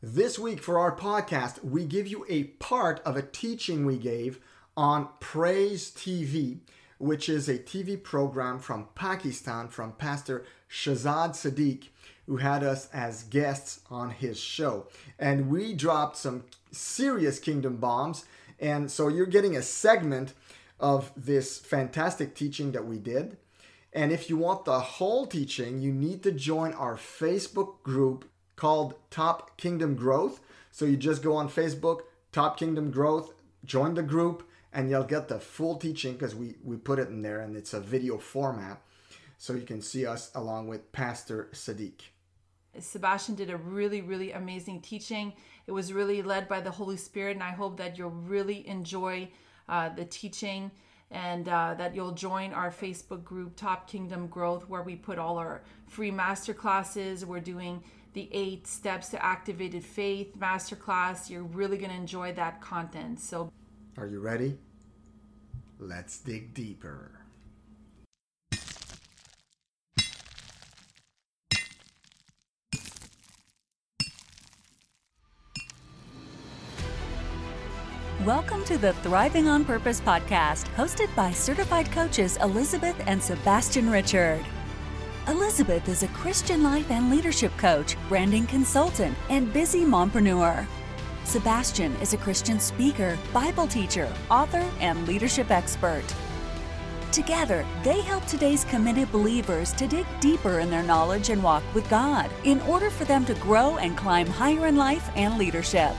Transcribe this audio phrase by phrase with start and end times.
[0.00, 4.38] This week for our podcast, we give you a part of a teaching we gave
[4.76, 6.60] on Praise TV,
[6.98, 11.88] which is a TV program from Pakistan from Pastor Shazad Sadiq,
[12.26, 14.86] who had us as guests on his show.
[15.18, 18.24] And we dropped some serious kingdom bombs.
[18.60, 20.32] And so you're getting a segment
[20.78, 23.36] of this fantastic teaching that we did.
[23.92, 28.26] And if you want the whole teaching, you need to join our Facebook group
[28.58, 30.40] called Top Kingdom Growth.
[30.72, 32.00] So you just go on Facebook,
[32.32, 33.32] Top Kingdom Growth,
[33.64, 37.22] join the group, and you'll get the full teaching because we, we put it in
[37.22, 38.82] there and it's a video format.
[39.38, 42.00] So you can see us along with Pastor Sadiq.
[42.80, 45.32] Sebastian did a really, really amazing teaching.
[45.68, 49.28] It was really led by the Holy Spirit, and I hope that you'll really enjoy
[49.68, 50.70] uh, the teaching
[51.10, 55.38] and uh, that you'll join our Facebook group, Top Kingdom Growth, where we put all
[55.38, 57.24] our free master classes.
[57.24, 57.82] We're doing
[58.18, 61.30] the eight steps to activated faith masterclass.
[61.30, 63.20] You're really going to enjoy that content.
[63.20, 63.52] So,
[63.96, 64.58] are you ready?
[65.78, 67.12] Let's dig deeper.
[78.24, 84.44] Welcome to the Thriving on Purpose podcast, hosted by certified coaches Elizabeth and Sebastian Richard.
[85.28, 90.66] Elizabeth is a Christian life and leadership coach, branding consultant, and busy mompreneur.
[91.24, 96.04] Sebastian is a Christian speaker, Bible teacher, author, and leadership expert.
[97.12, 101.88] Together, they help today's committed believers to dig deeper in their knowledge and walk with
[101.90, 105.92] God in order for them to grow and climb higher in life and leadership.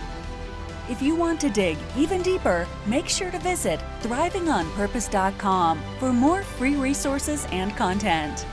[0.89, 6.75] If you want to dig even deeper, make sure to visit thrivingonpurpose.com for more free
[6.75, 8.47] resources and content.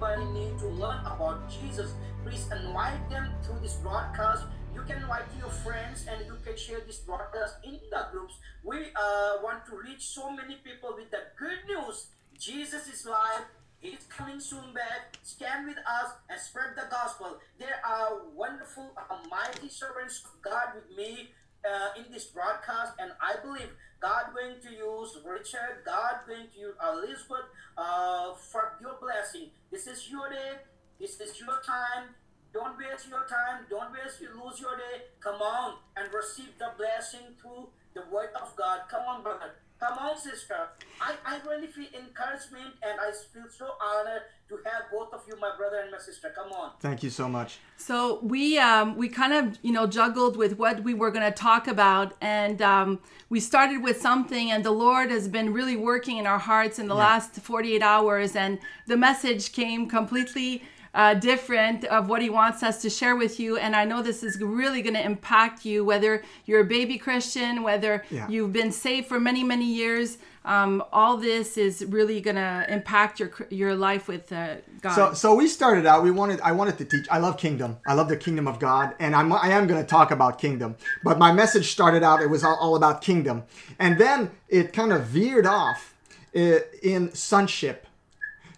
[0.00, 1.92] Anybody need to learn about Jesus,
[2.24, 4.44] please invite them through this broadcast.
[4.74, 8.34] You can invite your friends and you can share this broadcast in the groups.
[8.64, 12.06] We uh, want to reach so many people with the good news.
[12.38, 13.44] Jesus is live.
[13.80, 15.18] He's coming soon back.
[15.22, 17.38] Stand with us and spread the gospel.
[17.58, 21.30] There are wonderful, uh, mighty servants of God with me
[21.64, 23.68] uh, in this broadcast, and I believe
[24.00, 29.50] God going to use Richard, God going to use Elizabeth uh, for your blessing.
[29.70, 30.64] This is your day.
[30.98, 32.16] This is your time.
[32.52, 33.66] Don't waste your time.
[33.68, 35.04] Don't waste you lose your day.
[35.20, 38.80] Come on and receive the blessing through the word of God.
[38.88, 39.54] Come on, brother.
[39.80, 40.68] Come on, sister.
[41.00, 45.34] I, I really feel encouragement and I feel so honored to have both of you,
[45.40, 46.30] my brother and my sister.
[46.36, 46.72] Come on.
[46.80, 47.58] Thank you so much.
[47.78, 51.36] So we um, we kind of you know juggled with what we were going to
[51.36, 56.18] talk about, and um, we started with something, and the Lord has been really working
[56.18, 57.06] in our hearts in the yeah.
[57.06, 60.62] last 48 hours, and the message came completely
[60.94, 63.56] uh, different of what he wants us to share with you.
[63.56, 67.62] And I know this is really going to impact you, whether you're a baby Christian,
[67.62, 68.28] whether yeah.
[68.28, 70.18] you've been saved for many, many years.
[70.42, 74.94] Um, all this is really going to impact your your life with uh, God.
[74.94, 76.02] So, so we started out.
[76.02, 76.40] We wanted.
[76.40, 77.06] I wanted to teach.
[77.10, 77.76] I love kingdom.
[77.86, 79.30] I love the kingdom of God, and I'm.
[79.34, 80.76] I am going to talk about kingdom.
[81.04, 82.22] But my message started out.
[82.22, 83.42] It was all, all about kingdom,
[83.78, 85.94] and then it kind of veered off
[86.34, 87.86] uh, in sonship,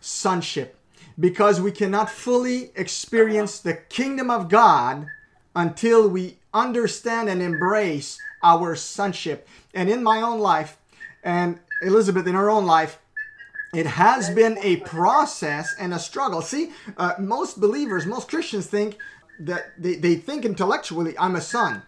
[0.00, 0.78] sonship
[1.18, 5.06] because we cannot fully experience the kingdom of God
[5.54, 9.48] until we understand and embrace our sonship.
[9.74, 10.78] And in my own life,
[11.22, 12.98] and Elizabeth in her own life,
[13.74, 16.42] it has been a process and a struggle.
[16.42, 18.98] See, uh, most believers, most Christians think
[19.40, 21.82] that they, they think intellectually, I'm a son,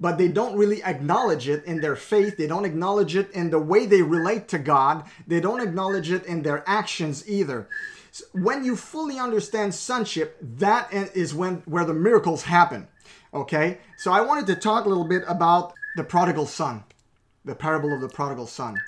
[0.00, 2.36] but they don't really acknowledge it in their faith.
[2.36, 5.04] They don't acknowledge it in the way they relate to God.
[5.26, 7.68] They don't acknowledge it in their actions either
[8.32, 12.88] when you fully understand sonship, that is when where the miracles happen.
[13.32, 16.84] Okay, so I wanted to talk a little bit about the prodigal son,
[17.44, 18.80] the parable of the prodigal son,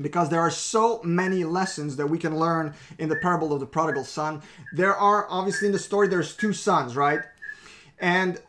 [0.00, 3.66] because there are so many lessons that we can learn in the parable of the
[3.66, 4.42] prodigal son.
[4.72, 7.22] There are obviously in the story there's two sons, right?
[8.00, 8.40] And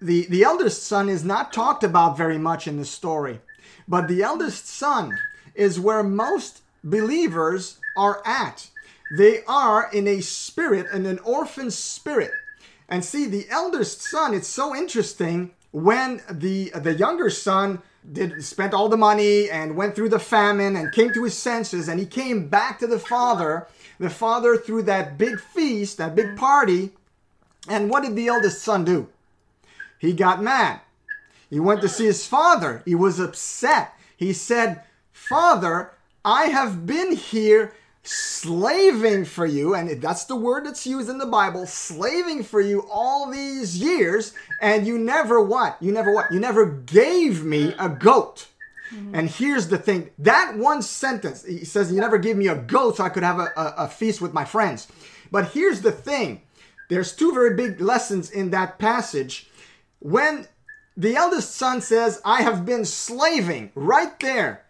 [0.00, 3.40] the the eldest son is not talked about very much in the story,
[3.88, 5.18] but the eldest son
[5.54, 8.68] is where most believers are at
[9.10, 12.32] they are in a spirit, in an orphan spirit.
[12.88, 17.82] And see, the eldest son, it's so interesting when the the younger son
[18.12, 21.88] did spent all the money and went through the famine and came to his senses
[21.88, 23.68] and he came back to the father
[24.00, 26.92] the father through that big feast that big party
[27.68, 29.08] And what did the eldest son do?
[29.98, 30.80] He got mad.
[31.50, 32.82] He went to see his father.
[32.84, 33.94] He was upset.
[34.16, 34.82] He said,
[35.12, 35.92] Father,
[36.24, 41.26] I have been here slaving for you, and that's the word that's used in the
[41.26, 45.76] Bible, slaving for you all these years, and you never what?
[45.80, 46.32] You never what?
[46.32, 48.48] You never gave me a goat.
[48.92, 49.14] Mm-hmm.
[49.14, 52.96] And here's the thing that one sentence, he says, You never gave me a goat
[52.96, 54.88] so I could have a, a, a feast with my friends.
[55.30, 56.42] But here's the thing
[56.88, 59.50] there's two very big lessons in that passage.
[60.00, 60.46] When
[60.96, 64.64] the eldest son says, I have been slaving, right there,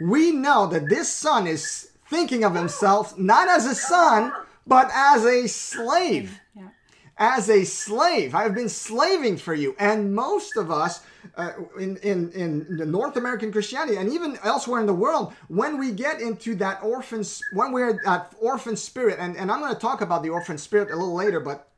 [0.00, 4.32] we know that this son is thinking of himself not as a son,
[4.66, 6.38] but as a slave.
[6.54, 6.68] Yeah.
[7.16, 8.34] As a slave.
[8.34, 9.74] I've been slaving for you.
[9.78, 11.02] And most of us,
[11.36, 15.78] uh, in, in, in the North American Christianity and even elsewhere in the world, when
[15.78, 19.80] we get into that orphan, when we're that orphan spirit, and, and I'm going to
[19.80, 21.68] talk about the orphan spirit a little later, but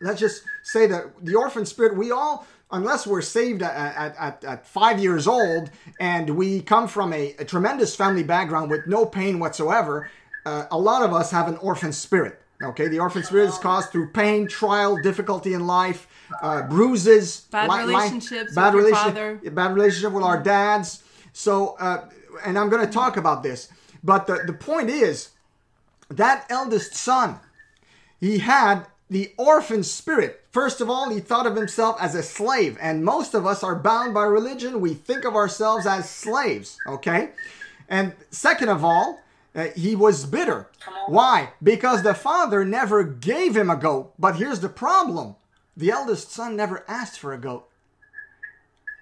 [0.00, 4.66] let's just say that the orphan spirit, we all unless we're saved at, at, at,
[4.66, 5.70] five years old
[6.00, 10.10] and we come from a, a tremendous family background with no pain whatsoever,
[10.44, 12.40] uh, a lot of us have an orphan spirit.
[12.62, 16.08] Okay, the orphan spirit is caused through pain, trial, difficulty in life,
[16.42, 21.04] uh, bruises, bad li- relationships, bad relationship, bad relationship with our dads.
[21.32, 22.08] So, uh,
[22.44, 23.68] and I'm going to talk about this,
[24.02, 25.30] but the, the point is
[26.10, 27.38] that eldest son,
[28.18, 30.44] he had the orphan spirit.
[30.50, 33.74] First of all, he thought of himself as a slave, and most of us are
[33.74, 34.80] bound by religion.
[34.80, 37.30] We think of ourselves as slaves, okay?
[37.88, 39.20] And second of all,
[39.54, 40.68] uh, he was bitter.
[41.06, 41.50] Why?
[41.62, 44.12] Because the father never gave him a goat.
[44.18, 45.36] But here's the problem
[45.76, 47.68] the eldest son never asked for a goat.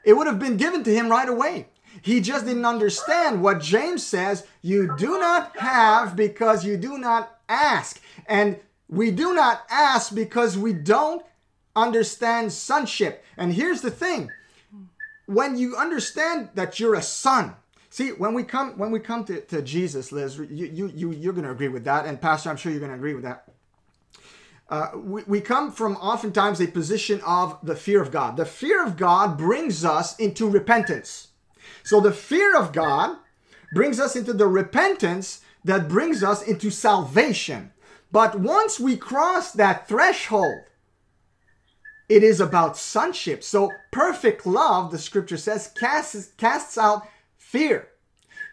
[0.05, 1.67] It would have been given to him right away.
[2.03, 7.41] He just didn't understand what James says you do not have because you do not
[7.49, 8.01] ask.
[8.27, 8.59] And
[8.89, 11.25] we do not ask because we don't
[11.75, 13.25] understand sonship.
[13.37, 14.31] And here's the thing
[15.27, 17.57] when you understand that you're a son,
[17.91, 21.33] see when we come when we come to, to Jesus, Liz, you, you, you you're
[21.33, 23.45] gonna agree with that, and Pastor, I'm sure you're gonna agree with that.
[24.69, 28.37] Uh, we, we come from oftentimes a position of the fear of God.
[28.37, 31.29] The fear of God brings us into repentance.
[31.85, 33.17] So the fear of God
[33.73, 37.73] brings us into the repentance that brings us into salvation.
[38.17, 40.63] But once we cross that threshold,
[42.09, 43.45] it is about sonship.
[43.45, 47.89] So perfect love, the scripture says, casts, casts out fear.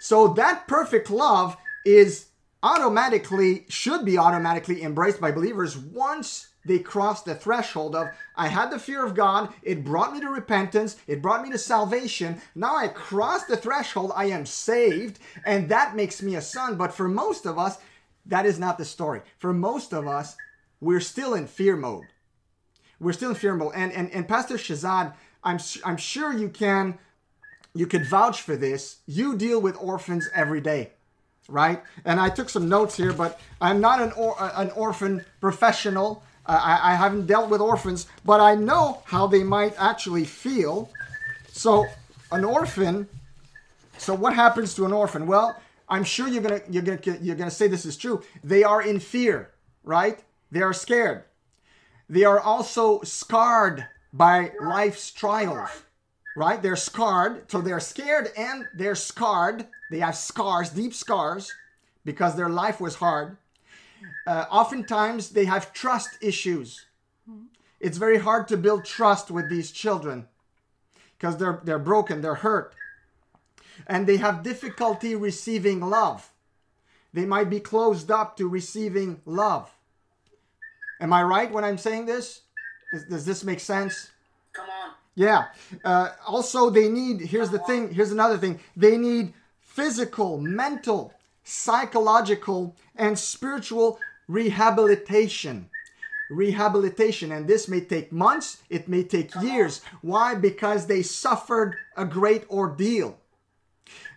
[0.01, 1.55] So that perfect love
[1.85, 2.25] is
[2.61, 8.69] automatically, should be automatically embraced by believers once they cross the threshold of, I had
[8.69, 12.41] the fear of God, it brought me to repentance, it brought me to salvation.
[12.53, 16.75] Now I cross the threshold, I am saved, and that makes me a son.
[16.75, 17.77] But for most of us,
[18.25, 19.21] that is not the story.
[19.37, 20.35] For most of us,
[20.79, 22.05] we're still in fear mode.
[22.99, 23.73] We're still in fear mode.
[23.75, 26.97] And and, and Pastor Shazad, I'm I'm sure you can
[27.73, 28.97] you could vouch for this.
[29.07, 30.91] You deal with orphans every day,
[31.47, 31.83] right?
[32.05, 36.23] And I took some notes here, but I'm not an or, an orphan professional.
[36.45, 40.89] I, I haven't dealt with orphans, but I know how they might actually feel.
[41.51, 41.87] So,
[42.31, 43.07] an orphan.
[43.97, 45.25] So, what happens to an orphan?
[45.25, 45.55] Well,
[45.89, 48.23] I'm sure you're gonna you're gonna you're gonna say this is true.
[48.43, 49.51] They are in fear,
[49.83, 50.19] right?
[50.51, 51.23] They are scared.
[52.09, 55.69] They are also scarred by life's trials,
[56.35, 56.61] right?
[56.61, 59.67] They're scarred, so they're scared and they're scarred.
[59.89, 61.51] They have scars, deep scars,
[62.05, 63.37] because their life was hard.
[64.27, 66.85] Uh, oftentimes, they have trust issues.
[67.79, 70.27] It's very hard to build trust with these children
[71.17, 72.75] because they're they're broken, they're hurt
[73.87, 76.31] and they have difficulty receiving love.
[77.13, 79.71] They might be closed up to receiving love.
[80.99, 82.41] Am I right when I'm saying this?
[83.09, 84.11] Does this make sense?
[84.53, 84.93] Come on.
[85.15, 85.45] Yeah.
[85.83, 88.59] Uh, also, they need, here's the thing, here's another thing.
[88.75, 91.13] They need physical, mental,
[91.43, 95.69] psychological, and spiritual rehabilitation.
[96.31, 99.81] Rehabilitation, and this may take months, it may take years.
[100.01, 100.35] Why?
[100.35, 103.19] Because they suffered a great ordeal.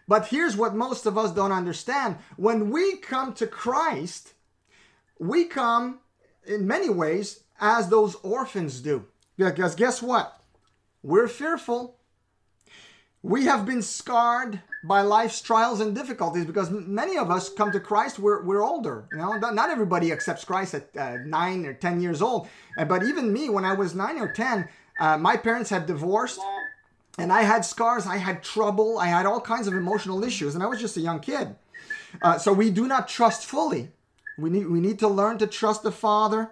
[0.08, 2.16] But here's what most of us don't understand.
[2.36, 4.34] When we come to Christ,
[5.18, 6.00] we come
[6.46, 9.06] in many ways as those orphans do.
[9.36, 10.40] Because guess what?
[11.02, 11.96] We're fearful.
[13.22, 17.80] We have been scarred by life's trials and difficulties because many of us come to
[17.80, 19.08] Christ, we're, we're older.
[19.10, 22.48] You know, not everybody accepts Christ at uh, nine or 10 years old.
[22.76, 24.68] But even me, when I was nine or 10,
[25.00, 26.40] uh, my parents had divorced
[27.18, 30.62] and I had scars, I had trouble, I had all kinds of emotional issues, and
[30.62, 31.56] I was just a young kid.
[32.22, 33.90] Uh, so we do not trust fully.
[34.38, 36.50] We need we need to learn to trust the Father.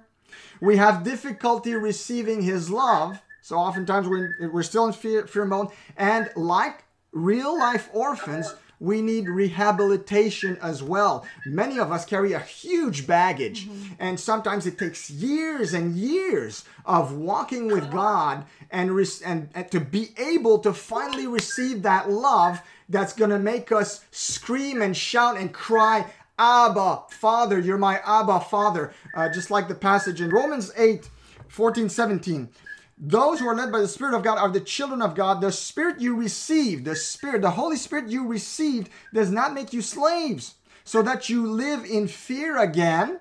[0.61, 3.21] We have difficulty receiving His love.
[3.43, 5.69] So oftentimes we're, we're still in fear, fear mode.
[5.99, 8.55] And like real life orphans,
[8.85, 11.27] we need rehabilitation as well.
[11.47, 13.95] Many of us carry a huge baggage, mm-hmm.
[13.99, 18.91] and sometimes it takes years and years of walking with God and,
[19.25, 24.05] and, and to be able to finally receive that love that's going to make us
[24.11, 26.05] scream and shout and cry,
[26.39, 28.93] Abba, Father, you're my Abba, Father.
[29.15, 31.09] Uh, just like the passage in Romans 8
[31.49, 32.49] 14, 17.
[32.97, 35.41] Those who are led by the Spirit of God are the children of God.
[35.41, 39.83] The Spirit you received, the Spirit, the Holy Spirit you received, does not make you
[39.83, 43.19] slaves so that you live in fear again.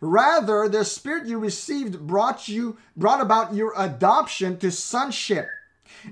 [0.00, 5.48] Rather, the Spirit you received brought you brought about your adoption to sonship.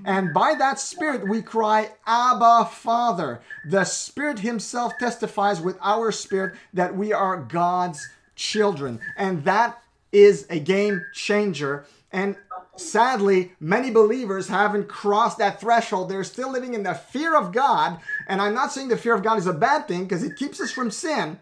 [0.03, 3.41] And by that Spirit we cry, Abba, Father.
[3.69, 8.99] The Spirit Himself testifies with our spirit that we are God's children.
[9.15, 11.85] And that is a game changer.
[12.11, 12.35] And
[12.77, 16.09] sadly, many believers haven't crossed that threshold.
[16.09, 17.99] They're still living in the fear of God.
[18.27, 20.61] And I'm not saying the fear of God is a bad thing because it keeps
[20.61, 21.39] us from sin.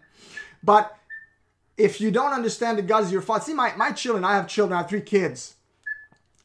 [0.62, 0.96] But
[1.76, 4.48] if you don't understand that God is your father, see, my, my children, I have
[4.48, 5.54] children, I have three kids.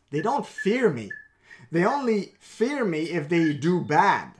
[0.09, 1.11] They don't fear me.
[1.71, 4.31] They only fear me if they do bad.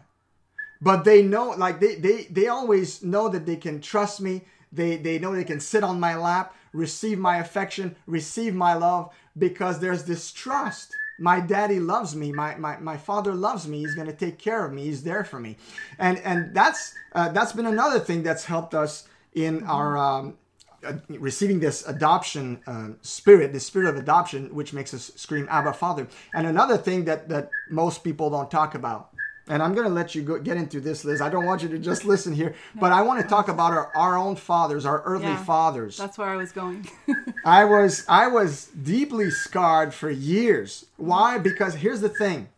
[0.82, 4.42] But they know, like, they, they, they always know that they can trust me.
[4.72, 9.14] They, they know they can sit on my lap, receive my affection, receive my love
[9.38, 10.96] because there's this trust.
[11.20, 12.32] My daddy loves me.
[12.32, 13.80] My, my, my father loves me.
[13.80, 14.84] He's going to take care of me.
[14.86, 15.58] He's there for me.
[16.00, 20.38] And, and that's, uh, that's been another thing that's helped us in our um,
[20.84, 25.74] uh, receiving this adoption uh, spirit, the spirit of adoption, which makes us scream Abba
[25.74, 26.08] Father.
[26.34, 29.12] And another thing that that most people don't talk about
[29.48, 31.22] and I'm going to let you go, get into this, Liz.
[31.22, 33.92] I don't want you to just listen here, but I want to talk about our,
[33.96, 35.98] our own fathers, our earthly yeah, fathers.
[35.98, 36.88] That's where I was going.
[37.46, 40.86] I was I was deeply scarred for years.
[40.98, 41.38] Why?
[41.38, 42.50] Because here's the thing.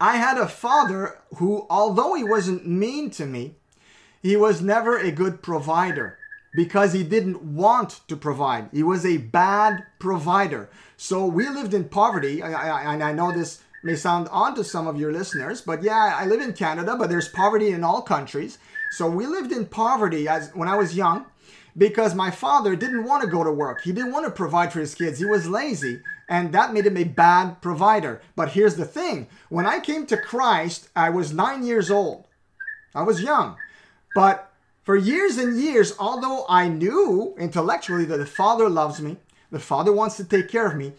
[0.00, 3.54] I had a father who, although he wasn't mean to me,
[4.22, 6.18] he was never a good provider
[6.54, 8.68] because he didn't want to provide.
[8.72, 10.68] He was a bad provider.
[10.96, 12.40] So we lived in poverty.
[12.40, 16.26] And I know this may sound odd to some of your listeners, but yeah, I
[16.26, 18.58] live in Canada, but there's poverty in all countries.
[18.90, 21.26] So we lived in poverty as when I was young
[21.76, 23.82] because my father didn't want to go to work.
[23.82, 25.20] He didn't want to provide for his kids.
[25.20, 28.20] He was lazy, and that made him a bad provider.
[28.34, 32.26] But here's the thing when I came to Christ, I was nine years old.
[32.94, 33.56] I was young.
[34.14, 34.50] But
[34.82, 39.18] for years and years, although I knew intellectually that the Father loves me,
[39.50, 40.92] the Father wants to take care of me,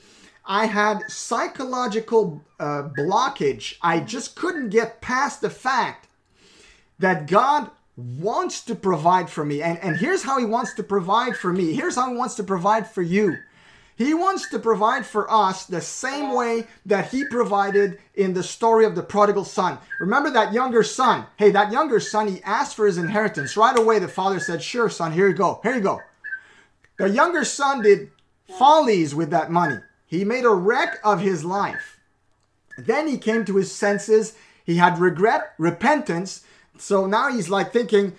[0.47, 3.75] I had psychological uh, blockage.
[3.81, 6.07] I just couldn't get past the fact
[6.99, 9.61] that God wants to provide for me.
[9.61, 11.73] And, and here's how He wants to provide for me.
[11.73, 13.37] Here's how He wants to provide for you.
[13.97, 18.85] He wants to provide for us the same way that He provided in the story
[18.85, 19.79] of the prodigal son.
[19.99, 21.25] Remember that younger son?
[21.35, 23.57] Hey, that younger son, he asked for his inheritance.
[23.57, 25.59] Right away, the father said, Sure, son, here you go.
[25.63, 25.99] Here you go.
[26.97, 28.11] The younger son did
[28.57, 29.79] follies with that money.
[30.07, 31.99] He made a wreck of his life.
[32.77, 34.35] Then he came to his senses.
[34.63, 36.43] He had regret, repentance.
[36.77, 38.13] So now he's like thinking,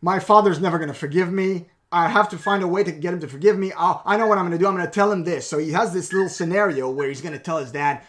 [0.00, 1.66] my father's never going to forgive me.
[1.90, 3.72] I have to find a way to get him to forgive me.
[3.76, 4.66] Oh, I know what I'm going to do.
[4.66, 5.46] I'm going to tell him this.
[5.46, 8.02] So he has this little scenario where he's going to tell his dad,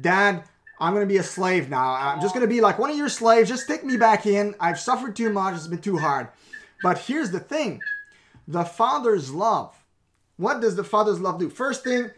[0.00, 0.44] Dad,
[0.78, 1.92] I'm going to be a slave now.
[1.92, 3.48] I'm just going to be like one of your slaves.
[3.48, 4.54] Just take me back in.
[4.60, 5.54] I've suffered too much.
[5.54, 6.28] It's been too hard.
[6.82, 7.80] But here's the thing
[8.48, 9.76] the father's love.
[10.36, 11.50] What does the father's love do?
[11.50, 12.10] First thing,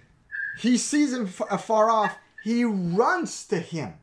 [0.56, 3.94] he sees him uh, afar off, he runs to him.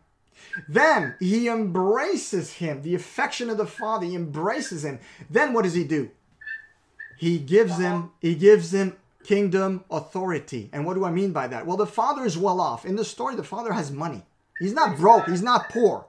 [0.67, 4.99] Then he embraces him, the affection of the father, he embraces him.
[5.29, 6.11] Then what does he do?
[7.17, 10.69] He gives him he gives him kingdom authority.
[10.71, 11.65] And what do I mean by that?
[11.65, 12.85] Well, the father is well off.
[12.85, 14.23] In the story, the father has money.
[14.59, 16.05] He's not broke, he's not poor.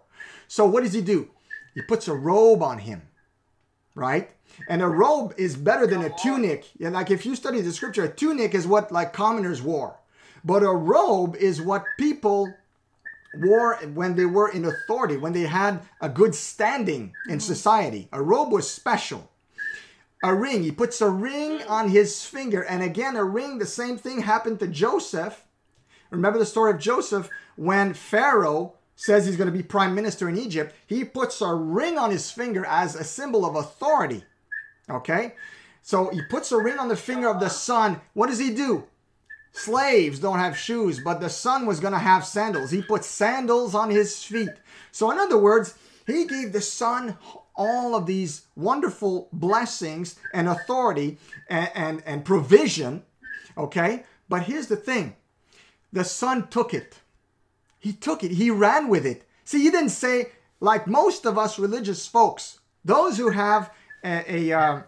[0.48, 1.30] So what does he do?
[1.74, 3.02] He puts a robe on him,
[3.94, 4.30] right?
[4.68, 6.68] And a robe is better than a tunic.
[6.80, 9.99] And like if you study the scripture, a tunic is what like commoners wore.
[10.44, 12.54] But a robe is what people
[13.34, 17.38] wore when they were in authority, when they had a good standing in mm-hmm.
[17.38, 18.08] society.
[18.12, 19.30] A robe was special.
[20.22, 22.62] A ring, he puts a ring on his finger.
[22.62, 25.44] And again, a ring, the same thing happened to Joseph.
[26.10, 30.36] Remember the story of Joseph when Pharaoh says he's going to be prime minister in
[30.36, 30.74] Egypt.
[30.86, 34.24] He puts a ring on his finger as a symbol of authority.
[34.90, 35.36] Okay?
[35.80, 38.02] So he puts a ring on the finger of the son.
[38.12, 38.86] What does he do?
[39.52, 42.70] Slaves don't have shoes, but the son was going to have sandals.
[42.70, 44.50] He put sandals on his feet.
[44.92, 45.74] So, in other words,
[46.06, 47.16] he gave the son
[47.56, 53.02] all of these wonderful blessings and authority and, and, and provision,
[53.56, 54.04] okay?
[54.28, 55.16] But here's the thing
[55.92, 57.00] the son took it.
[57.78, 59.26] He took it, he ran with it.
[59.44, 60.26] See, he didn't say,
[60.60, 63.72] like most of us religious folks, those who have
[64.04, 64.82] a, a uh,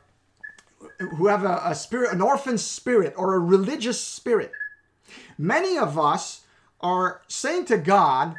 [0.98, 4.52] who have a, a spirit, an orphan spirit or a religious spirit.
[5.38, 6.42] Many of us
[6.80, 8.36] are saying to God,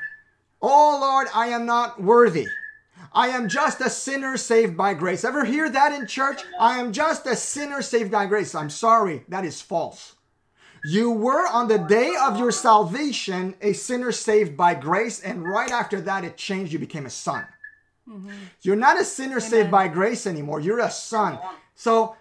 [0.62, 2.48] Oh Lord, I am not worthy.
[3.12, 5.24] I am just a sinner saved by grace.
[5.24, 6.42] Ever hear that in church?
[6.60, 8.56] I am just a sinner saved by grace.
[8.56, 10.16] I'm sorry, that is false.
[10.86, 15.72] You were on the day of your salvation a sinner saved by grace, and right
[15.72, 16.74] after that, it changed.
[16.74, 17.46] You became a son.
[18.10, 18.32] Mm-hmm.
[18.64, 19.50] You're not a sinner Amen.
[19.50, 20.60] saved by grace anymore.
[20.60, 21.40] You're a son.
[21.76, 22.16] So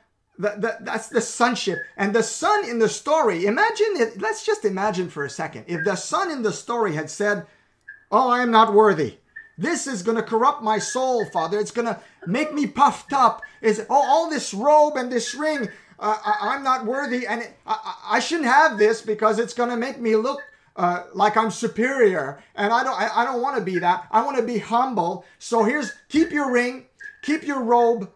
[0.51, 1.79] the, that's the sonship.
[1.97, 4.21] And the son in the story, imagine it.
[4.21, 5.65] Let's just imagine for a second.
[5.69, 7.47] If the son in the story had said,
[8.13, 9.17] Oh, I am not worthy.
[9.57, 11.59] This is going to corrupt my soul, Father.
[11.59, 13.43] It's going to make me puffed up.
[13.63, 15.69] Is oh, all this robe and this ring,
[15.99, 19.71] uh, I, am not worthy, and it, I, I, shouldn't have this because it's going
[19.71, 20.41] to make me look
[20.75, 22.99] uh, like I'm superior, and I don't.
[23.01, 24.09] I, I don't want to be that.
[24.11, 25.25] I want to be humble.
[25.39, 26.87] So here's keep your ring,
[27.23, 28.11] keep your robe,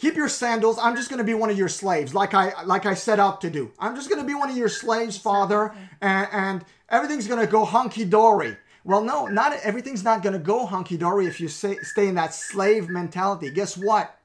[0.00, 0.78] keep your sandals.
[0.78, 3.42] I'm just going to be one of your slaves, like I like I set out
[3.42, 3.70] to do.
[3.78, 7.46] I'm just going to be one of your slaves, Father, and, and everything's going to
[7.46, 8.56] go hunky dory.
[8.82, 12.14] Well, no, not everything's not going to go hunky dory if you say, stay in
[12.14, 13.50] that slave mentality.
[13.50, 14.16] Guess what?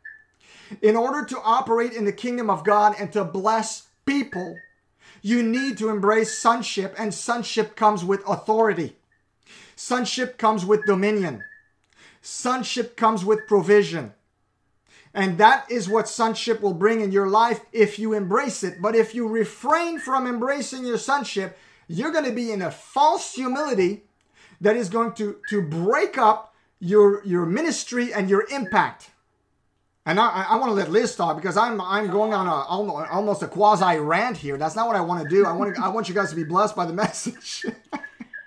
[0.82, 4.58] In order to operate in the kingdom of God and to bless people,
[5.22, 8.96] you need to embrace sonship, and sonship comes with authority.
[9.75, 11.44] Sonship comes with dominion.
[12.22, 14.13] Sonship comes with provision.
[15.15, 18.81] And that is what sonship will bring in your life if you embrace it.
[18.81, 21.57] But if you refrain from embracing your sonship,
[21.88, 24.03] you're going to be in a false humility
[24.60, 29.12] that is going to, to break up your, your ministry and your impact.
[30.05, 32.51] And I, I want to let Liz talk because I'm I'm going on a
[33.12, 34.55] almost a quasi rant here.
[34.55, 35.48] That's not what I want to do.
[35.48, 37.65] I want to, I want you guys to be blessed by the message.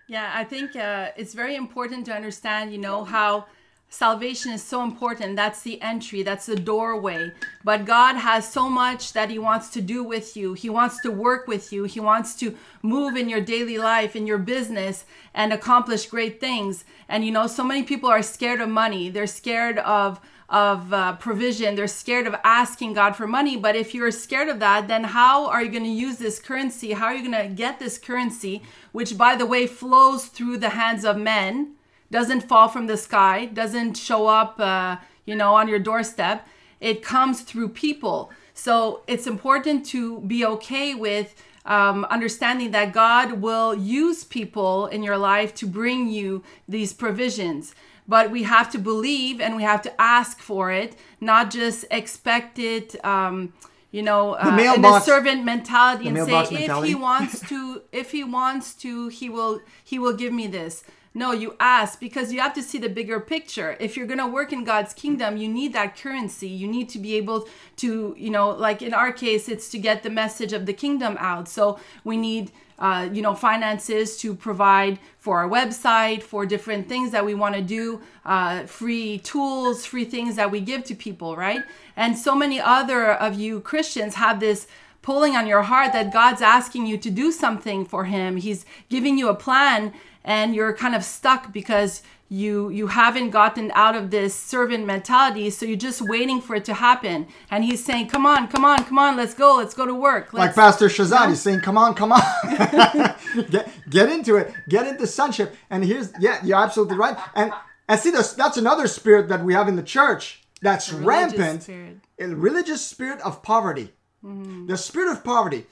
[0.07, 3.47] yeah, I think uh, it's very important to understand, you know, how
[3.88, 5.37] salvation is so important.
[5.37, 7.33] That's the entry, that's the doorway.
[7.64, 10.55] But God has so much that He wants to do with you.
[10.55, 11.85] He wants to work with you.
[11.85, 16.85] He wants to move in your daily life, in your business, and accomplish great things.
[17.09, 19.09] And you know, so many people are scared of money.
[19.09, 21.74] They're scared of of uh, provision.
[21.74, 23.57] They're scared of asking God for money.
[23.57, 26.92] But if you're scared of that, then how are you going to use this currency?
[26.92, 30.70] How are you going to get this currency, which, by the way, flows through the
[30.70, 31.74] hands of men,
[32.11, 36.47] doesn't fall from the sky, doesn't show up, uh, you know, on your doorstep?
[36.81, 38.31] It comes through people.
[38.55, 45.03] So it's important to be okay with um, understanding that God will use people in
[45.03, 47.75] your life to bring you these provisions
[48.09, 52.59] but we have to believe and we have to ask for it, not just expect
[52.59, 53.05] it.
[53.05, 53.53] Um,
[53.90, 56.64] you know, uh, in a servant mentality and say, mentality.
[56.64, 60.85] if he wants to, if he wants to, he will, he will give me this.
[61.18, 63.76] No, you ask because you have to see the bigger picture.
[63.81, 66.46] If you're going to work in God's kingdom, you need that currency.
[66.46, 70.04] You need to be able to, you know, like in our case, it's to get
[70.04, 71.48] the message of the kingdom out.
[71.48, 77.11] So we need uh, you know, finances to provide for our website, for different things
[77.11, 81.35] that we want to do, uh, free tools, free things that we give to people,
[81.35, 81.64] right?
[81.96, 84.68] And so many other of you Christians have this
[85.02, 88.37] pulling on your heart that God's asking you to do something for Him.
[88.37, 89.92] He's giving you a plan,
[90.29, 95.49] and you're kind of stuck because you you haven't gotten out of this servant mentality
[95.49, 97.27] so you're just waiting for it to happen.
[97.51, 100.35] And he's saying come on come on come on let's go let's go to work
[100.35, 102.21] let's, like pastor shazad he's saying come on come on.
[103.51, 105.57] Get, get into it get into sonship.
[105.71, 107.17] And here's yeah you're absolutely right.
[107.35, 107.51] And
[107.88, 111.97] and see this that's another spirit that we have in the church that's rampant spirit.
[112.21, 113.95] a religious spirit of poverty.
[114.23, 114.67] Mm-hmm.
[114.67, 115.64] the spirit of poverty.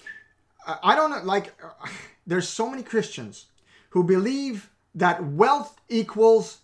[0.83, 1.53] I don't know like
[2.27, 3.47] there's so many christians
[3.97, 6.59] who believe that wealth equals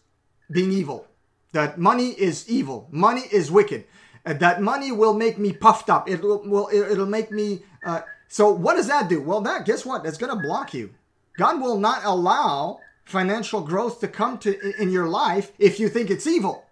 [0.50, 1.06] being evil,
[1.52, 3.86] that money is evil, money is wicked,
[4.22, 6.10] that money will make me puffed up.
[6.10, 7.62] It will, it'll make me.
[7.86, 9.22] Uh, so what does that do?
[9.22, 10.04] Well, that guess what?
[10.04, 10.90] That's going to block you.
[11.38, 16.10] God will not allow financial growth to come to in your life if you think
[16.10, 16.66] it's evil,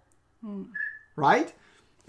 [1.15, 1.51] right?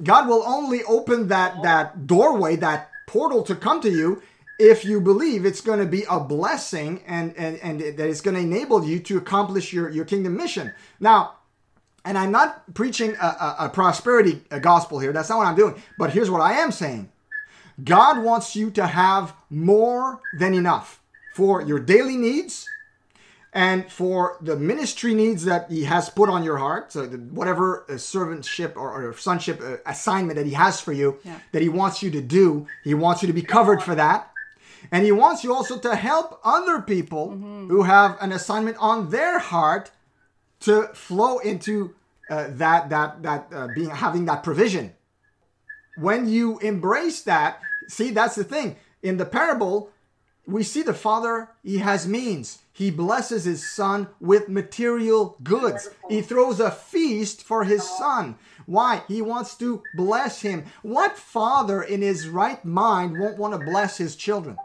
[0.02, 4.22] God will only open that that doorway, that portal to come to you
[4.62, 8.36] if you believe it's going to be a blessing and, and, and that it's going
[8.36, 10.72] to enable you to accomplish your, your kingdom mission.
[11.00, 11.34] Now,
[12.04, 15.12] and I'm not preaching a, a, a prosperity gospel here.
[15.12, 15.82] That's not what I'm doing.
[15.98, 17.10] But here's what I am saying
[17.82, 21.00] God wants you to have more than enough
[21.34, 22.68] for your daily needs
[23.52, 27.84] and for the ministry needs that he has put on your heart so the, whatever
[27.90, 31.38] servantship or, or sonship uh, assignment that he has for you yeah.
[31.52, 34.31] that he wants you to do he wants you to be covered for that
[34.90, 39.38] And he wants you also to help other people who have an assignment on their
[39.38, 39.90] heart
[40.60, 41.94] to flow into
[42.30, 44.94] uh, that that that uh, being having that provision.
[45.96, 48.76] When you embrace that, see that's the thing.
[49.02, 49.90] In the parable,
[50.46, 52.58] we see the father he has means.
[52.72, 55.90] He blesses his son with material goods.
[56.08, 58.36] He throws a feast for his son.
[58.66, 59.02] Why?
[59.08, 60.64] He wants to bless him.
[60.82, 64.56] What father in his right mind won't want to bless his children?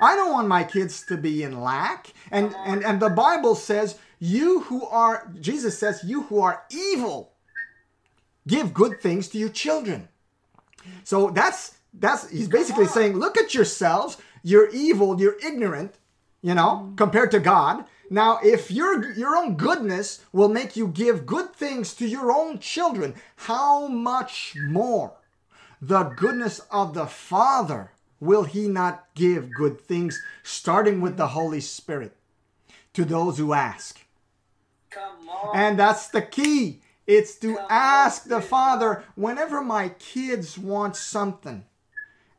[0.00, 2.12] I don't want my kids to be in lack.
[2.30, 7.32] And and and the Bible says, you who are Jesus says, you who are evil,
[8.46, 10.08] give good things to your children.
[11.04, 15.96] So that's that's he's basically saying, look at yourselves, you're evil, you're ignorant,
[16.42, 16.96] you know, mm.
[16.96, 17.84] compared to God.
[18.10, 22.58] Now, if your your own goodness will make you give good things to your own
[22.58, 25.12] children, how much more
[25.80, 31.60] the goodness of the Father will he not give good things starting with the Holy
[31.60, 32.16] Spirit
[32.94, 34.00] to those who ask?
[34.90, 35.56] Come on.
[35.56, 36.80] And that's the key.
[37.06, 38.40] It's to Come on, ask the.
[38.40, 41.64] Father whenever my kids want something.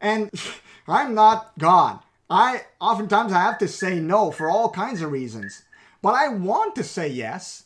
[0.01, 0.31] And
[0.87, 1.99] I'm not God.
[2.29, 5.63] I oftentimes I have to say no for all kinds of reasons.
[6.01, 7.65] But I want to say yes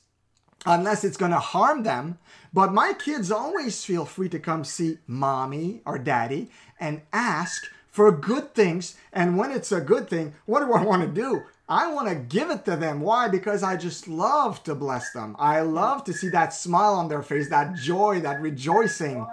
[0.65, 2.17] unless it's going to harm them.
[2.53, 6.49] But my kids always feel free to come see mommy or daddy
[6.79, 8.97] and ask for good things.
[9.13, 11.43] And when it's a good thing, what do I want to do?
[11.69, 13.01] I want to give it to them.
[13.01, 13.29] Why?
[13.29, 15.35] Because I just love to bless them.
[15.39, 19.25] I love to see that smile on their face, that joy, that rejoicing.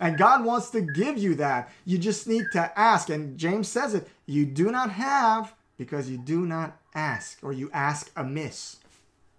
[0.00, 1.70] And God wants to give you that.
[1.86, 3.08] You just need to ask.
[3.08, 7.70] And James says it you do not have because you do not ask, or you
[7.72, 8.76] ask amiss.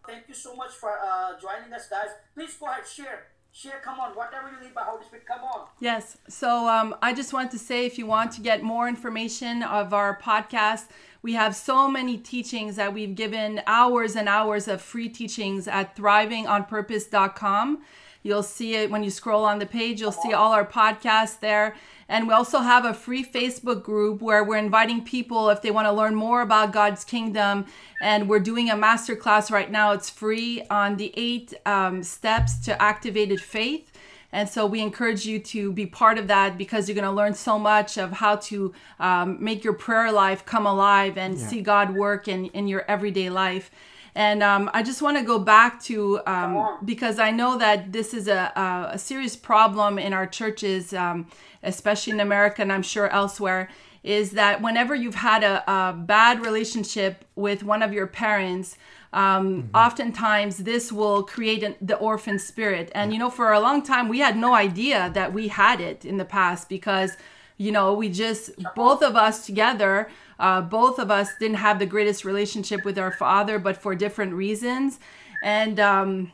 [0.08, 2.10] Thank you so much for uh, joining us, guys.
[2.34, 3.28] Please go ahead, share.
[3.58, 4.12] Share, come on.
[4.18, 5.68] Whatever you need by Holy Spirit, come on.
[5.80, 6.18] Yes.
[6.28, 9.94] So um, I just want to say if you want to get more information of
[9.94, 10.90] our podcast,
[11.22, 15.96] we have so many teachings that we've given hours and hours of free teachings at
[15.96, 17.82] thrivingonpurpose.com.
[18.26, 21.76] You'll see it when you scroll on the page, you'll see all our podcasts there.
[22.10, 25.86] And we also have a free Facebook group where we're inviting people if they want
[25.86, 27.68] to learn more about God's kingdom.
[28.02, 29.92] And we're doing a masterclass right now.
[29.92, 33.92] It's free on the eight um, steps to activated faith.
[34.32, 37.36] And so we encourage you to be part of that because you're going to learn
[37.36, 41.96] so much of how to um, make your prayer life come alive and see God
[41.96, 43.70] work in, in your everyday life.
[44.16, 48.14] And um, I just want to go back to um, because I know that this
[48.14, 51.28] is a, a, a serious problem in our churches, um,
[51.64, 53.70] especially in America and I'm sure elsewhere,
[54.04, 58.78] is that whenever you've had a, a bad relationship with one of your parents,
[59.12, 62.92] um, oftentimes this will create an, the orphan spirit.
[62.94, 66.06] And, you know, for a long time, we had no idea that we had it
[66.06, 67.18] in the past because,
[67.58, 71.86] you know, we just, both of us together, uh, both of us didn't have the
[71.86, 75.00] greatest relationship with our father, but for different reasons.
[75.44, 76.32] And, um,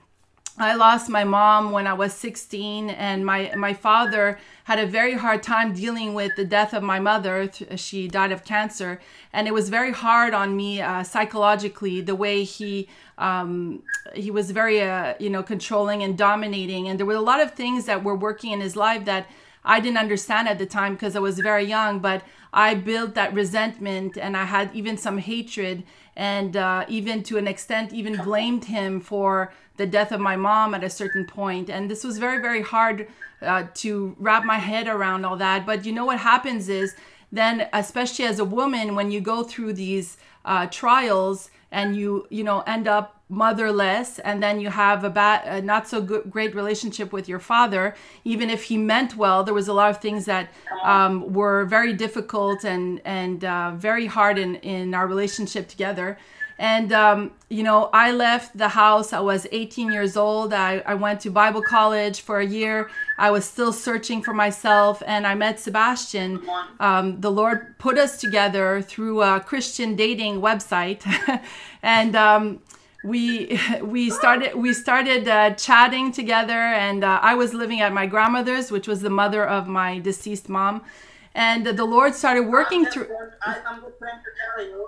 [0.57, 5.13] I lost my mom when I was 16, and my my father had a very
[5.13, 7.49] hard time dealing with the death of my mother.
[7.77, 8.99] She died of cancer,
[9.31, 12.01] and it was very hard on me uh, psychologically.
[12.01, 17.05] The way he um, he was very uh, you know controlling and dominating, and there
[17.05, 19.27] were a lot of things that were working in his life that
[19.63, 21.99] I didn't understand at the time because I was very young.
[21.99, 25.83] But I built that resentment, and I had even some hatred,
[26.15, 30.73] and uh, even to an extent, even blamed him for the death of my mom
[30.73, 31.69] at a certain point.
[31.69, 33.07] and this was very very hard
[33.41, 36.95] uh, to wrap my head around all that but you know what happens is
[37.31, 42.43] then especially as a woman when you go through these uh, trials and you you
[42.43, 46.53] know end up motherless and then you have a bad a not so good great
[46.53, 50.25] relationship with your father even if he meant well there was a lot of things
[50.25, 50.49] that
[50.83, 56.17] um, were very difficult and and uh, very hard in in our relationship together
[56.61, 59.13] and, um, you know, I left the house.
[59.13, 60.53] I was 18 years old.
[60.53, 62.87] I, I went to Bible college for a year.
[63.17, 65.01] I was still searching for myself.
[65.07, 66.39] And I met Sebastian.
[66.79, 71.01] Um, the Lord put us together through a Christian dating website.
[71.81, 72.59] and, um,
[73.03, 78.05] we we started we started uh, chatting together and uh, i was living at my
[78.05, 80.83] grandmother's which was the mother of my deceased mom
[81.33, 83.07] and the lord started working through
[83.41, 84.87] I, I'm just going to tell you.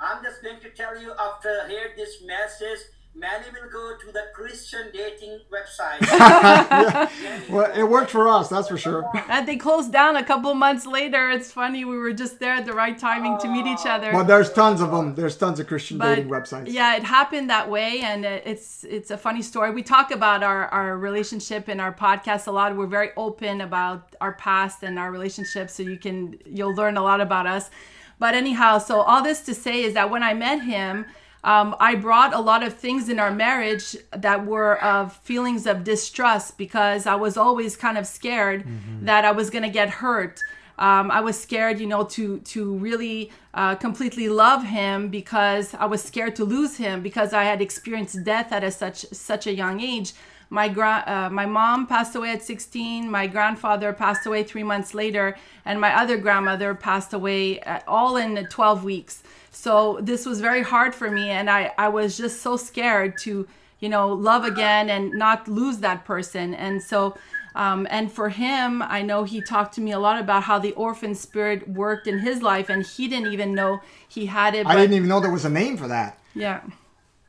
[0.00, 2.78] I'm just going to tell you after hear this message,
[3.18, 5.98] many will go to the Christian dating website.
[7.48, 9.08] Well, it worked for us, that's for sure.
[9.28, 11.30] And they closed down a couple months later.
[11.30, 14.12] It's funny, we were just there at the right timing to meet each other.
[14.12, 15.14] But there's tons of them.
[15.14, 16.66] There's tons of Christian But, dating websites.
[16.68, 19.70] Yeah, it happened that way, and it's it's a funny story.
[19.70, 22.76] We talk about our our relationship in our podcast a lot.
[22.76, 27.02] We're very open about our past and our relationship, so you can you'll learn a
[27.02, 27.70] lot about us.
[28.18, 31.06] But anyhow, so all this to say is that when I met him,
[31.44, 35.84] um, I brought a lot of things in our marriage that were of feelings of
[35.84, 39.04] distrust because I was always kind of scared mm-hmm.
[39.04, 40.40] that I was going to get hurt.
[40.78, 45.86] Um, I was scared, you know, to to really uh, completely love him because I
[45.86, 49.54] was scared to lose him because I had experienced death at a such such a
[49.54, 50.12] young age.
[50.50, 53.10] My gra- uh, my mom passed away at 16.
[53.10, 58.16] My grandfather passed away three months later, and my other grandmother passed away at, all
[58.16, 59.22] in 12 weeks.
[59.50, 63.46] So this was very hard for me, and I I was just so scared to
[63.80, 66.54] you know love again and not lose that person.
[66.54, 67.16] And so.
[67.54, 70.72] Um, and for him, I know he talked to me a lot about how the
[70.72, 74.64] orphan spirit worked in his life, and he didn't even know he had it.
[74.64, 76.20] I didn't even know there was a name for that.
[76.36, 76.60] Yeah.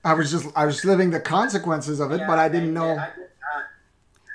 [0.03, 3.03] I was just I was living the consequences of it, yeah, but I didn't know.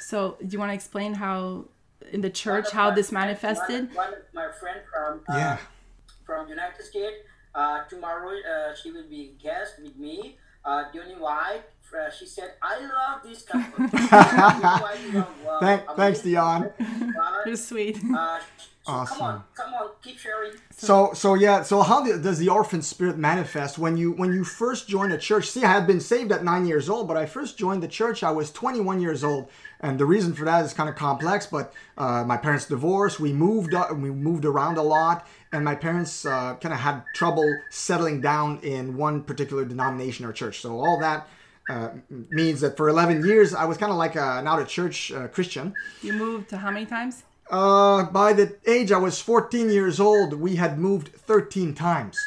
[0.01, 1.65] So, do you want to explain how
[2.13, 3.95] in the church how this manifested?
[3.95, 5.59] One, one, my friend from uh, yeah.
[6.27, 7.17] from United States.
[7.55, 10.37] Uh, tomorrow uh, she will be guest with me.
[10.65, 11.63] Uh, Donnie White.
[11.95, 13.87] Uh, she said, "I love this couple."
[15.61, 16.71] Thank, thanks, Dion.
[17.47, 17.99] You're sweet.
[18.13, 18.41] Uh,
[18.85, 19.19] so awesome.
[19.19, 20.53] Come on, come on, keep sharing.
[20.71, 21.63] So, so yeah.
[21.63, 25.49] So, how does the orphan spirit manifest when you when you first join a church?
[25.51, 28.23] See, I had been saved at nine years old, but I first joined the church.
[28.23, 29.49] I was 21 years old,
[29.81, 31.47] and the reason for that is kind of complex.
[31.47, 33.21] But uh, my parents divorced.
[33.21, 33.73] We moved.
[33.75, 38.21] Uh, we moved around a lot, and my parents uh, kind of had trouble settling
[38.21, 40.61] down in one particular denomination or church.
[40.61, 41.29] So all that.
[41.67, 41.89] Uh,
[42.29, 45.11] means that for 11 years I was kind of like a, an out of church
[45.11, 45.73] uh, Christian.
[46.03, 47.23] You moved to how many times?
[47.51, 52.19] Uh, by the age I was 14 years old, we had moved 13 times.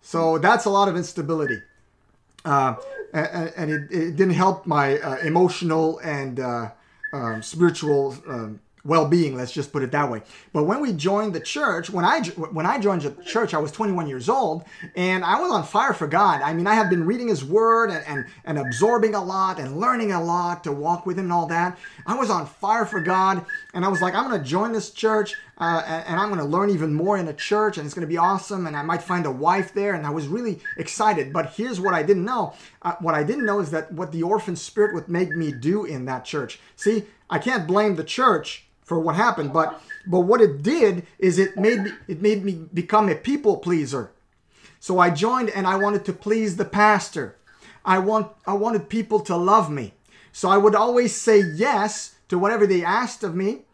[0.00, 1.58] So that's a lot of instability.
[2.44, 2.76] Uh,
[3.12, 6.70] and, and it, it, didn't help my uh, emotional and uh,
[7.12, 10.22] um, spiritual um, well-being let's just put it that way.
[10.52, 13.72] But when we joined the church when i when i joined the church i was
[13.72, 14.64] 21 years old
[14.96, 16.42] and i was on fire for god.
[16.42, 19.78] I mean i have been reading his word and and, and absorbing a lot and
[19.78, 21.78] learning a lot to walk with him and all that.
[22.06, 25.34] I was on fire for god and i was like i'm to join this church
[25.58, 28.66] uh, and, i'm to learn even more in a church and it's to be awesome
[28.66, 31.32] and i might find a wife there and i was really excited.
[31.32, 32.54] But here's what i didn't know.
[32.82, 35.84] Uh, what i didn't know is that what the orphan spirit would make me do
[35.84, 36.60] in that church.
[36.76, 41.38] See i can't blame the church for what happened, but but what it did is
[41.38, 44.10] it made me it made me become a people pleaser.
[44.80, 47.36] So I joined and I wanted to please the pastor.
[47.84, 49.92] I want I wanted people to love me.
[50.32, 53.66] So I would always say yes to whatever they asked of me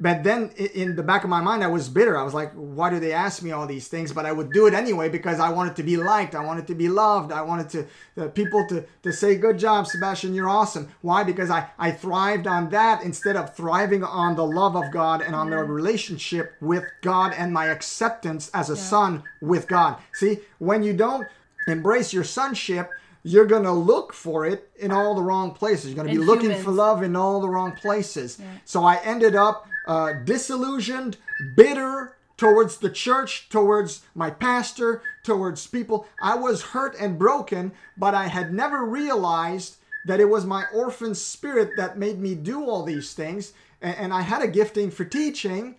[0.00, 2.16] but then in the back of my mind, I was bitter.
[2.16, 4.12] I was like, why do they ask me all these things?
[4.12, 6.34] But I would do it anyway because I wanted to be liked.
[6.34, 7.32] I wanted to be loved.
[7.32, 7.86] I wanted to
[8.16, 10.88] uh, people to, to say, good job, Sebastian, you're awesome.
[11.02, 11.22] Why?
[11.22, 15.34] Because I, I thrived on that instead of thriving on the love of God and
[15.34, 18.80] on the relationship with God and my acceptance as a yeah.
[18.80, 19.98] son with God.
[20.14, 21.26] See, when you don't
[21.68, 22.90] embrace your sonship,
[23.22, 25.90] you're going to look for it in all the wrong places.
[25.90, 28.38] You're going to be looking for love in all the wrong places.
[28.40, 28.46] Yeah.
[28.64, 31.16] So I ended up uh, disillusioned,
[31.56, 36.06] bitter towards the church, towards my pastor, towards people.
[36.22, 41.14] I was hurt and broken, but I had never realized that it was my orphan
[41.14, 43.52] spirit that made me do all these things.
[43.82, 45.76] And, and I had a gifting for teaching,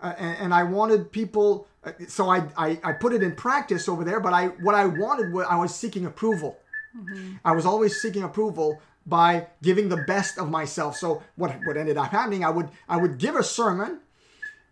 [0.00, 1.66] uh, and, and, I wanted people.
[1.82, 4.20] Uh, so I, I, I put it in practice over there.
[4.20, 6.58] But I what I wanted was I was seeking approval.
[6.96, 7.36] Mm-hmm.
[7.44, 10.96] I was always seeking approval by giving the best of myself.
[10.96, 14.00] So what what ended up happening, I would I would give a sermon,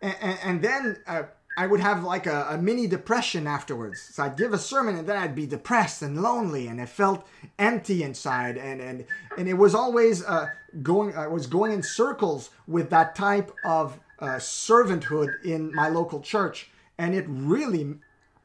[0.01, 1.23] and, and, and then uh,
[1.57, 4.01] I would have like a, a, mini depression afterwards.
[4.01, 7.27] So I'd give a sermon, and then I'd be depressed and lonely, and it felt
[7.59, 9.05] empty inside, and and
[9.37, 10.49] and it was always uh,
[10.83, 11.15] going.
[11.17, 16.71] I was going in circles with that type of uh, servanthood in my local church,
[16.99, 17.97] and it really.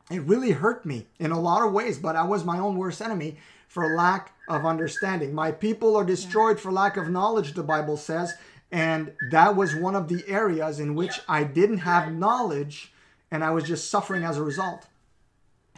[0.10, 3.02] It really hurt me in a lot of ways, but I was my own worst
[3.02, 3.36] enemy
[3.78, 5.36] for lack of understanding.
[5.36, 8.34] My people are destroyed for lack of knowledge, the Bible says.
[8.72, 12.92] And that was one of the areas in which I didn't have knowledge
[13.30, 14.88] and I was just suffering as a result.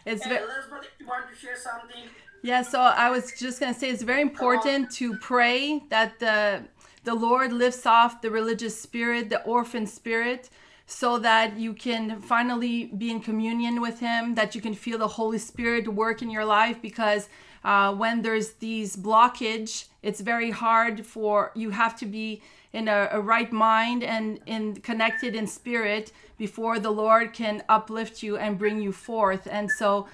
[0.06, 2.04] It's very, Elizabeth, you want to share something?
[2.42, 6.64] Yeah, so I was just going to say it's very important to pray that the
[7.04, 10.50] the Lord lifts off the religious spirit, the orphan spirit,
[10.86, 15.16] so that you can finally be in communion with Him, that you can feel the
[15.20, 17.28] Holy Spirit work in your life because
[17.64, 22.42] uh, when there's these blockage it's very hard for you have to be
[22.72, 28.24] in a, a, right mind and in connected in spirit before the lord can uplift
[28.24, 30.08] you and bring you forth and so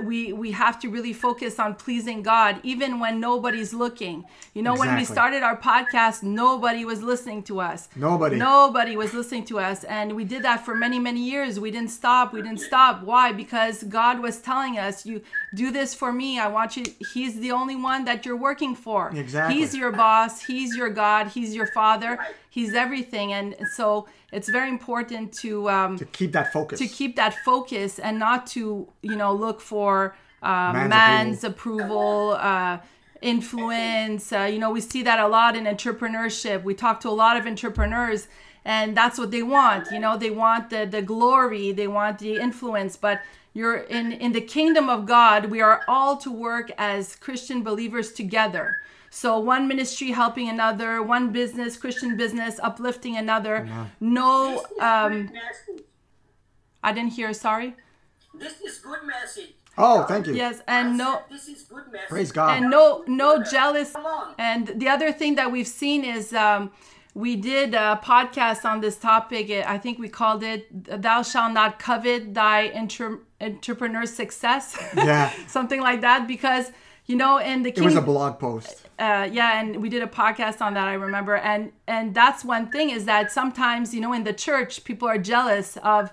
[0.00, 4.24] we we have to really focus on pleasing God even when nobody's looking.
[4.54, 7.88] You know, when we started our podcast, nobody was listening to us.
[7.94, 8.36] Nobody.
[8.36, 11.60] Nobody was listening to us, and we did that for many many years.
[11.60, 12.32] We didn't stop.
[12.32, 13.02] We didn't stop.
[13.02, 13.32] Why?
[13.32, 15.20] Because God was telling us, "You
[15.54, 16.38] do this for me.
[16.38, 19.10] I want you." He's the only one that you're working for.
[19.14, 19.58] Exactly.
[19.58, 20.42] He's your boss.
[20.42, 21.28] He's your God.
[21.28, 22.18] He's your Father.
[22.50, 25.70] He's everything, and so it's very important to.
[25.70, 26.78] Um, to keep that focus.
[26.78, 32.32] to keep that focus and not to you know look for uh, Man's man's, approval,
[32.32, 32.78] uh,
[33.22, 37.16] influence uh, you know we see that a lot in entrepreneurship we talk to a
[37.24, 38.26] lot of entrepreneurs
[38.64, 42.36] and that's what they want you know they want the the glory they want the
[42.36, 43.20] influence but
[43.54, 48.12] you're in in the kingdom of god we are all to work as christian believers
[48.12, 48.76] together
[49.10, 53.68] so one ministry helping another one business christian business uplifting another
[54.00, 55.30] no um
[56.82, 57.74] i didn't hear sorry
[58.34, 59.52] This is good message.
[59.76, 60.34] oh, thank you.
[60.34, 62.08] Yes, and said no This is good message.
[62.08, 62.50] Praise God.
[62.56, 63.92] and no no jealous
[64.38, 66.70] and the other thing that we've seen is um
[67.14, 69.50] we did a podcast on this topic.
[69.50, 70.66] I think we called it
[71.02, 75.30] "Thou shalt not covet thy inter- entrepreneur success." Yeah.
[75.46, 76.26] something like that.
[76.26, 76.72] Because
[77.06, 78.86] you know, in the It was a blog post.
[78.98, 80.88] uh, yeah, and we did a podcast on that.
[80.88, 84.84] I remember, and and that's one thing is that sometimes you know in the church
[84.84, 86.10] people are jealous of.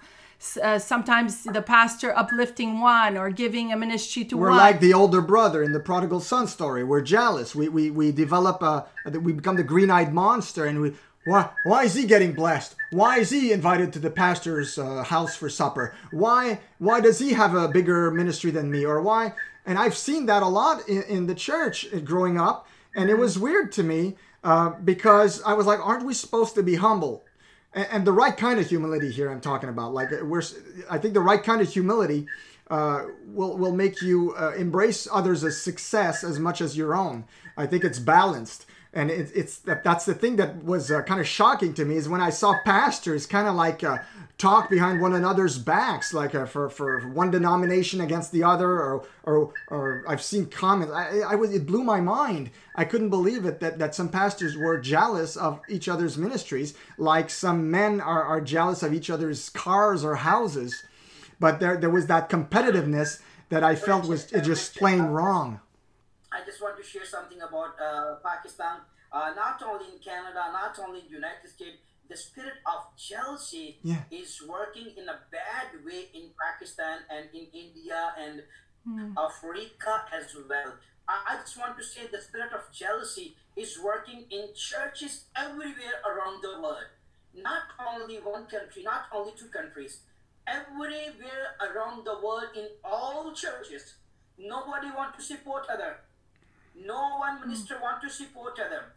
[0.61, 4.43] Uh, sometimes the pastor uplifting one or giving a ministry to one.
[4.43, 4.57] We're one.
[4.57, 6.83] like the older brother in the prodigal son story.
[6.83, 7.53] We're jealous.
[7.53, 8.87] We we, we develop a
[9.19, 10.93] we become the green-eyed monster and we
[11.25, 12.75] why why is he getting blessed?
[12.91, 15.93] Why is he invited to the pastor's uh, house for supper?
[16.11, 19.33] Why why does he have a bigger ministry than me or why?
[19.65, 23.37] And I've seen that a lot in, in the church growing up and it was
[23.37, 27.25] weird to me uh, because I was like aren't we supposed to be humble?
[27.73, 29.93] And, and the right kind of humility here I'm talking about.
[29.93, 30.43] Like uh, we're,
[30.89, 32.27] I think the right kind of humility
[32.69, 37.25] uh, will will make you uh, embrace others' success as much as your own.
[37.57, 41.19] I think it's balanced, and it, it's that that's the thing that was uh, kind
[41.19, 43.83] of shocking to me is when I saw pastors kind of like.
[44.39, 49.05] Talk behind one another's backs like uh, for for one denomination against the other or
[49.23, 50.93] or, or I've seen comments.
[50.93, 52.49] I, I was it blew my mind.
[52.73, 57.29] I couldn't believe it that that some pastors were jealous of each other's ministries like
[57.29, 60.83] some men are, are jealous of each other's cars or houses.
[61.37, 65.59] But there there was that competitiveness that I felt was just plain wrong.
[66.31, 68.77] I just want to share something about uh, Pakistan.
[69.11, 73.79] Uh, not only in Canada, not only in the United States, the spirit of jealousy
[73.83, 74.03] Yeah.
[74.09, 78.43] is working in a bad way in Pakistan and in India and
[78.83, 79.17] hmm.
[79.17, 80.73] Africa as well.
[81.07, 86.01] I, I just want to say the spirit of jealousy is working in churches everywhere
[86.09, 86.89] around the world.
[87.33, 90.01] Not only one country, not only two countries,
[90.47, 93.95] everywhere around the world in all churches.
[94.37, 95.97] Nobody want to support other.
[96.75, 97.49] No one hmm.
[97.49, 98.93] minister want to support other.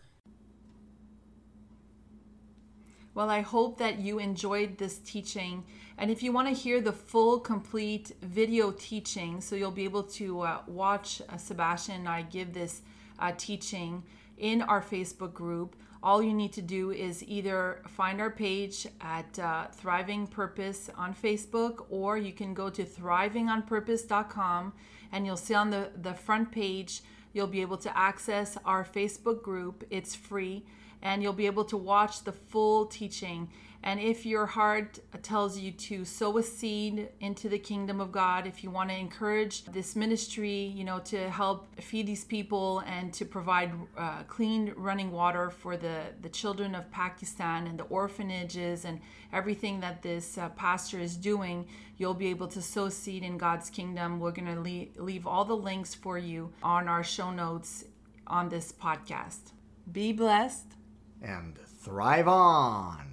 [3.15, 5.65] Well, I hope that you enjoyed this teaching.
[5.99, 10.05] And if you want to hear the full, complete video teaching, so you'll be able
[10.05, 12.81] to uh, watch uh, Sebastian and I give this
[13.19, 14.03] uh, teaching
[14.39, 19.39] in our Facebook group, all you need to do is either find our page at
[19.39, 24.73] uh, Thriving Purpose on Facebook, or you can go to thrivingonpurpose.com
[25.13, 27.03] and you'll see on the, the front page,
[27.35, 29.85] you'll be able to access our Facebook group.
[29.91, 30.65] It's free
[31.03, 33.49] and you'll be able to watch the full teaching.
[33.85, 38.47] And if your heart tells you to sow a seed into the kingdom of God,
[38.47, 43.13] if you want to encourage this ministry, you know, to help feed these people and
[43.15, 48.85] to provide uh, clean running water for the, the children of Pakistan and the orphanages
[48.85, 49.01] and
[49.33, 53.69] everything that this uh, pastor is doing, you'll be able to sow seed in God's
[53.69, 54.21] kingdom.
[54.21, 57.85] We're going to leave, leave all the links for you on our show notes
[58.29, 59.51] on this podcast.
[59.91, 60.82] Be blessed.
[61.23, 63.13] And thrive on.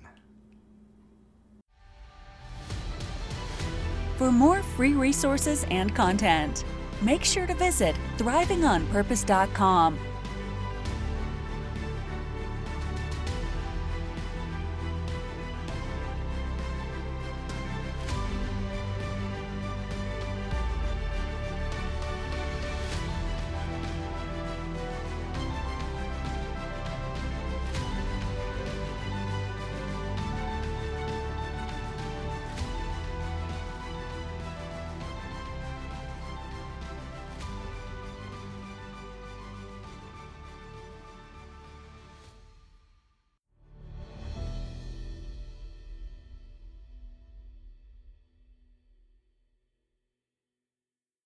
[4.17, 6.65] For more free resources and content,
[7.01, 9.97] make sure to visit thrivingonpurpose.com